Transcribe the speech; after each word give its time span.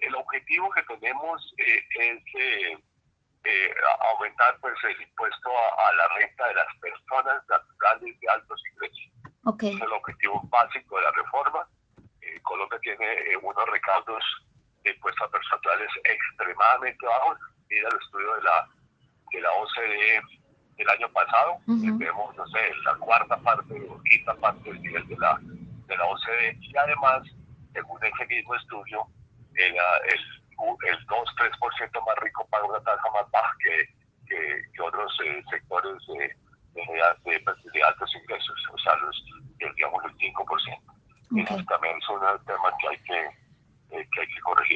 es 0.00 0.10
eh, 3.44 3.74
aumentar 4.12 4.58
pues 4.60 4.74
el 4.84 5.02
impuesto 5.02 5.50
a, 5.50 5.94
la 5.94 6.08
renta 6.16 6.48
de 6.48 6.54
las 6.54 6.66
personas 6.80 7.42
naturales 7.48 8.18
de 8.20 8.28
altos 8.28 8.62
ingresos. 8.72 9.12
Okay. 9.44 9.74
Es 9.74 9.80
el 9.82 9.92
objetivo 9.92 10.40
básico 10.44 10.96
de 10.96 11.02
la 11.02 11.12
reforma. 11.12 11.68
Colombia 12.42 12.78
tiene 12.80 13.36
unos 13.42 13.66
recaudos 13.70 14.24
de 14.82 14.90
impuestos 14.90 15.26
a 15.26 15.30
personas 15.30 15.58
naturales 15.58 15.90
extremadamente 16.04 17.06
bajos. 17.06 17.38
Mira 17.68 17.88
el 17.88 17.96
estudio 17.96 18.34
de 18.36 18.42
la, 18.42 18.68
de 19.32 19.40
la 19.40 19.52
OCDE 19.52 20.22
del 20.76 20.88
año 20.88 21.08
pasado, 21.12 21.58
vemos, 21.66 22.34
no 22.36 22.46
sé, 22.48 22.58
la 22.84 22.94
cuarta 22.96 23.36
parte 23.38 23.74
o 23.88 24.02
quinta 24.02 24.34
parte 24.34 24.70
del 24.70 24.82
nivel 24.82 25.06
de 25.06 25.16
la, 25.18 25.38
de 25.40 25.96
la 25.96 26.04
OCDE 26.06 26.58
y 26.60 26.76
además, 26.76 27.22
según 27.72 28.02
ese 28.04 28.26
mismo 28.26 28.54
estudio, 28.56 29.06
el, 29.56 29.74
el, 29.74 30.20
el 30.88 31.06
2-3% 31.06 32.06
más 32.06 32.16
rico 32.22 32.46
paga 32.50 32.64
una 32.64 32.80
tasa 32.80 33.02
más 33.12 33.30
baja 33.30 33.54
que, 33.60 33.88
que, 34.28 34.82
otros 34.82 35.12
eh, 35.24 35.42
sectores 35.50 35.96
de, 36.06 36.36
de, 36.74 37.82
altos 37.82 38.14
ingresos, 38.14 38.56
o 38.72 38.78
sea, 38.78 38.96
los, 38.96 39.24
digamos 39.58 40.04
el 40.04 40.16
5%. 40.16 40.94
Esos 41.36 41.66
también 41.66 42.00
son 42.02 42.20
temas 42.44 42.74
que 42.80 42.88
hay 42.88 42.98
que, 42.98 43.96
eh, 43.96 44.08
que, 44.12 44.20
hay 44.20 44.26
que 44.26 44.40
corregir. 44.40 44.73